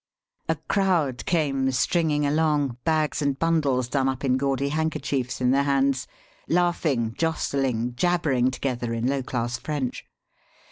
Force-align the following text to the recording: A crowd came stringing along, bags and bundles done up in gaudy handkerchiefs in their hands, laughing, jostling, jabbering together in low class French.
A 0.49 0.55
crowd 0.55 1.27
came 1.27 1.69
stringing 1.71 2.25
along, 2.25 2.77
bags 2.83 3.21
and 3.21 3.37
bundles 3.37 3.87
done 3.87 4.09
up 4.09 4.25
in 4.25 4.35
gaudy 4.35 4.69
handkerchiefs 4.69 5.39
in 5.39 5.51
their 5.51 5.61
hands, 5.61 6.07
laughing, 6.47 7.13
jostling, 7.13 7.93
jabbering 7.93 8.49
together 8.49 8.95
in 8.95 9.05
low 9.05 9.21
class 9.21 9.59
French. 9.59 10.03